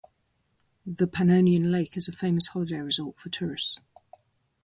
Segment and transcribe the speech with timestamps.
[0.83, 3.77] The Panonian lake is a famous holiday resort for tourists.